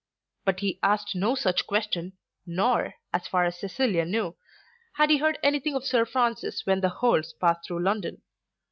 [0.45, 2.13] But he asked no such question,
[2.47, 4.35] nor, as far as Cecilia knew,
[4.93, 8.19] had he heard anything of Sir Francis when the Holts passed through London.